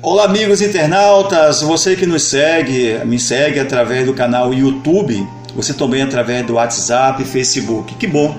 [0.00, 6.02] Olá, amigos internautas, você que nos segue, me segue através do canal YouTube, você também
[6.02, 7.96] através do WhatsApp, Facebook.
[7.96, 8.38] Que bom!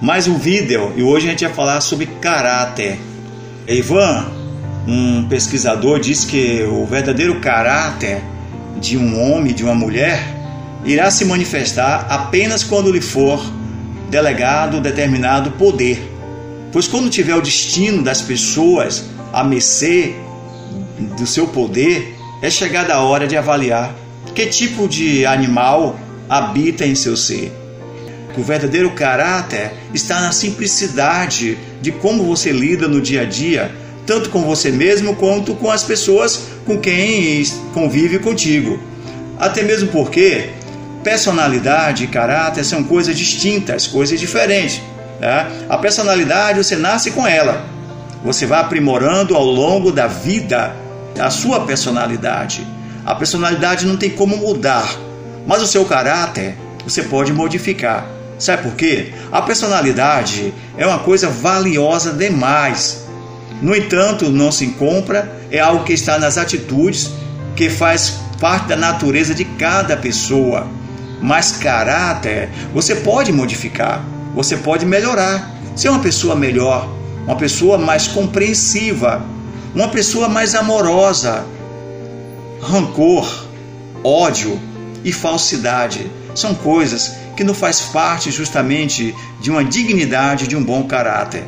[0.00, 3.00] Mais um vídeo e hoje a gente vai falar sobre caráter.
[3.66, 4.26] Ivan,
[4.86, 8.22] um pesquisador, diz que o verdadeiro caráter
[8.80, 10.22] de um homem, de uma mulher,
[10.84, 13.44] irá se manifestar apenas quando lhe for
[14.08, 16.00] delegado determinado poder.
[16.70, 20.14] Pois quando tiver o destino das pessoas a mercê
[21.04, 23.94] do seu poder, é chegada a hora de avaliar
[24.34, 27.52] que tipo de animal habita em seu ser.
[28.36, 33.70] O verdadeiro caráter está na simplicidade de como você lida no dia a dia,
[34.06, 38.80] tanto com você mesmo quanto com as pessoas com quem convive contigo.
[39.38, 40.50] Até mesmo porque
[41.04, 44.80] personalidade e caráter são coisas distintas, coisas diferentes.
[45.20, 45.50] Tá?
[45.68, 47.66] A personalidade você nasce com ela,
[48.24, 50.74] você vai aprimorando ao longo da vida
[51.18, 52.66] a sua personalidade.
[53.04, 54.88] A personalidade não tem como mudar,
[55.46, 58.06] mas o seu caráter você pode modificar.
[58.38, 59.12] Sabe por quê?
[59.30, 63.06] A personalidade é uma coisa valiosa demais.
[63.60, 67.10] No entanto, não se compra, é algo que está nas atitudes,
[67.54, 70.66] que faz parte da natureza de cada pessoa.
[71.20, 76.88] Mas caráter você pode modificar, você pode melhorar, ser uma pessoa melhor,
[77.24, 79.24] uma pessoa mais compreensiva,
[79.74, 81.44] uma pessoa mais amorosa.
[82.60, 83.46] Rancor,
[84.04, 84.60] ódio
[85.04, 90.84] e falsidade são coisas que não faz parte justamente de uma dignidade, de um bom
[90.84, 91.44] caráter.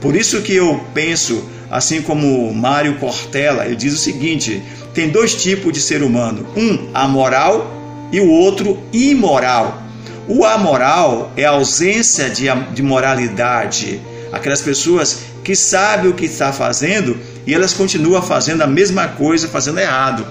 [0.00, 5.34] Por isso que eu penso, assim como Mário Cortella, ele diz o seguinte: tem dois
[5.34, 7.70] tipos de ser humano, um amoral
[8.12, 9.82] e o outro imoral.
[10.28, 14.00] O amoral é a ausência de, de moralidade,
[14.32, 17.18] aquelas pessoas que sabem o que está fazendo
[17.50, 20.24] e elas continuam fazendo a mesma coisa, fazendo errado.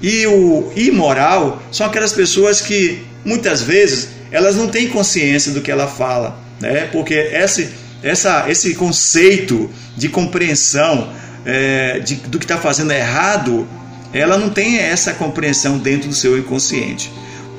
[0.00, 5.68] E o imoral são aquelas pessoas que muitas vezes elas não têm consciência do que
[5.68, 6.88] ela fala, né?
[6.92, 7.70] Porque esse,
[8.04, 11.12] essa, esse conceito de compreensão
[11.44, 13.66] é, de, do que está fazendo errado,
[14.12, 17.10] ela não tem essa compreensão dentro do seu inconsciente.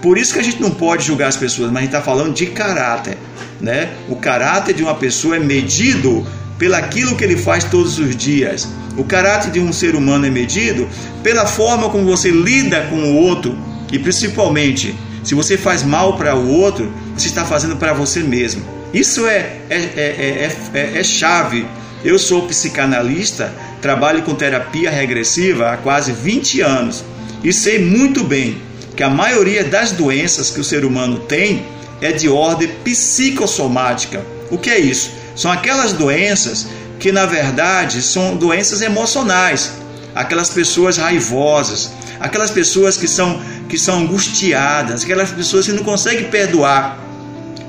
[0.01, 2.33] Por isso que a gente não pode julgar as pessoas, mas a gente está falando
[2.33, 3.17] de caráter,
[3.59, 3.89] né?
[4.07, 6.25] O caráter de uma pessoa é medido
[6.57, 8.69] pelaquilo que ele faz todos os dias.
[8.97, 10.87] O caráter de um ser humano é medido
[11.21, 13.57] pela forma como você lida com o outro
[13.91, 18.63] e principalmente se você faz mal para o outro, você está fazendo para você mesmo.
[18.93, 21.65] Isso é, é, é, é, é chave.
[22.03, 23.51] Eu sou psicanalista,
[23.81, 27.03] trabalho com terapia regressiva há quase 20 anos
[27.43, 28.57] e sei muito bem
[28.95, 31.65] que a maioria das doenças que o ser humano tem
[32.01, 34.23] é de ordem psicossomática.
[34.51, 35.11] O que é isso?
[35.35, 36.67] São aquelas doenças
[36.99, 39.71] que na verdade são doenças emocionais.
[40.13, 46.29] Aquelas pessoas raivosas, aquelas pessoas que são que são angustiadas, aquelas pessoas que não conseguem
[46.29, 46.99] perdoar.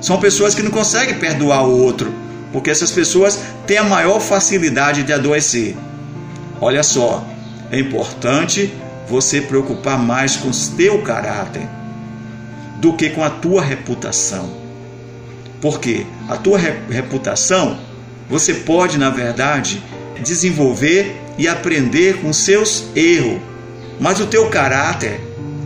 [0.00, 2.14] São pessoas que não conseguem perdoar o outro,
[2.52, 5.74] porque essas pessoas têm a maior facilidade de adoecer.
[6.60, 7.26] Olha só,
[7.70, 8.72] é importante
[9.08, 11.66] você preocupar mais com o teu caráter
[12.78, 14.48] do que com a tua reputação.
[15.60, 16.58] Porque a tua
[16.90, 17.78] reputação
[18.28, 19.82] você pode, na verdade,
[20.22, 23.40] desenvolver e aprender com seus erros,
[24.00, 25.20] mas o teu caráter,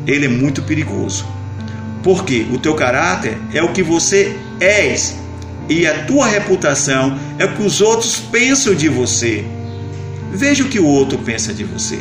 [0.06, 1.26] ele é muito perigoso.
[2.02, 5.16] Porque o teu caráter é o que você és
[5.68, 9.44] e a tua reputação é o que os outros pensam de você.
[10.32, 11.98] Veja o que o outro pensa de você.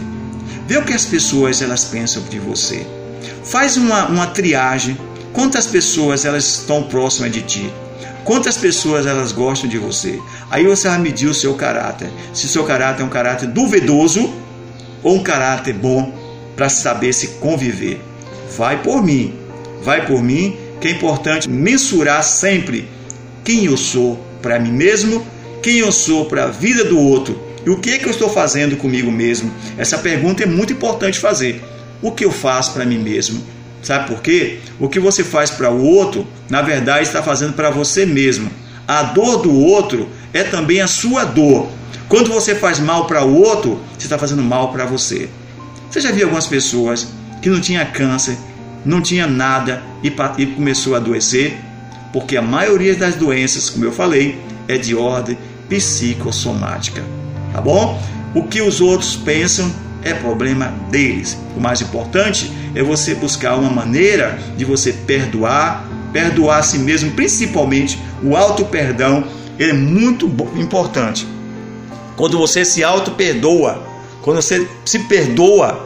[0.67, 2.85] Vê o que as pessoas elas pensam de você.
[3.43, 4.97] Faz uma, uma triagem.
[5.33, 7.73] Quantas pessoas elas estão próximas de ti?
[8.23, 10.19] Quantas pessoas elas gostam de você?
[10.49, 12.09] Aí você vai medir o seu caráter.
[12.33, 14.33] Se seu caráter é um caráter duvidoso
[15.01, 16.13] ou um caráter bom
[16.55, 18.01] para saber se conviver.
[18.57, 19.33] Vai por mim.
[19.81, 22.87] Vai por mim, que é importante mensurar sempre
[23.43, 25.25] quem eu sou para mim mesmo,
[25.63, 28.29] quem eu sou para a vida do outro e o que, é que eu estou
[28.29, 29.51] fazendo comigo mesmo?
[29.77, 31.61] Essa pergunta é muito importante fazer.
[32.01, 33.43] O que eu faço para mim mesmo?
[33.81, 34.59] Sabe por quê?
[34.79, 38.49] O que você faz para o outro, na verdade, está fazendo para você mesmo.
[38.87, 41.69] A dor do outro é também a sua dor.
[42.07, 45.29] Quando você faz mal para o outro, você está fazendo mal para você.
[45.89, 47.07] Você já viu algumas pessoas
[47.41, 48.37] que não tinha câncer,
[48.83, 51.57] não tinha nada e, e começou a adoecer?
[52.11, 55.37] Porque a maioria das doenças, como eu falei, é de ordem
[55.69, 57.03] psicossomática
[57.51, 58.01] tá bom?
[58.33, 59.71] O que os outros pensam
[60.03, 61.37] é problema deles.
[61.55, 67.11] O mais importante é você buscar uma maneira de você perdoar, perdoar a si mesmo,
[67.11, 69.23] principalmente o auto perdão,
[69.57, 70.25] é muito
[70.55, 71.27] importante.
[72.15, 73.87] Quando você se auto perdoa,
[74.21, 75.79] Quando você se perdoa,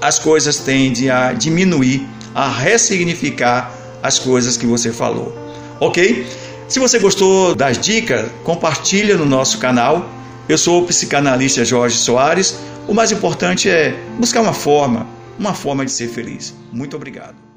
[0.00, 3.72] as coisas tendem a diminuir, a ressignificar
[4.02, 5.34] as coisas que você falou.
[5.80, 6.26] Ok?
[6.68, 10.08] Se você gostou das dicas, compartilha no nosso canal.
[10.50, 12.58] Eu sou o psicanalista Jorge Soares.
[12.88, 15.06] O mais importante é buscar uma forma,
[15.38, 16.52] uma forma de ser feliz.
[16.72, 17.49] Muito obrigado.